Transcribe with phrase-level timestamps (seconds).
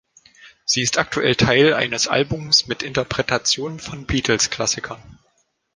[0.65, 5.19] Sie ist aktuell Teil eines Albums mit Interpretationen von Beatles-Klassikern.